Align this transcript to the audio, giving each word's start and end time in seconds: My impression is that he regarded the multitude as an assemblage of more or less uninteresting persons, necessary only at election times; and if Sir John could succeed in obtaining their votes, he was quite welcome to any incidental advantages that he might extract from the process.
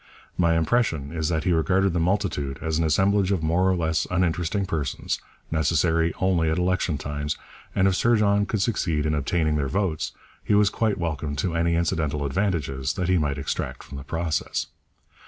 My 0.35 0.57
impression 0.57 1.11
is 1.11 1.29
that 1.29 1.43
he 1.43 1.51
regarded 1.53 1.93
the 1.93 1.99
multitude 1.99 2.57
as 2.59 2.79
an 2.79 2.83
assemblage 2.83 3.31
of 3.31 3.43
more 3.43 3.69
or 3.69 3.75
less 3.75 4.07
uninteresting 4.09 4.65
persons, 4.65 5.21
necessary 5.51 6.11
only 6.19 6.49
at 6.49 6.57
election 6.57 6.97
times; 6.97 7.37
and 7.75 7.87
if 7.87 7.93
Sir 7.95 8.15
John 8.15 8.47
could 8.47 8.63
succeed 8.63 9.05
in 9.05 9.13
obtaining 9.13 9.57
their 9.57 9.67
votes, 9.69 10.11
he 10.43 10.55
was 10.55 10.71
quite 10.71 10.97
welcome 10.97 11.35
to 11.35 11.53
any 11.55 11.75
incidental 11.75 12.25
advantages 12.25 12.93
that 12.93 13.09
he 13.09 13.19
might 13.19 13.37
extract 13.37 13.83
from 13.83 13.99
the 13.99 14.03
process. 14.03 14.65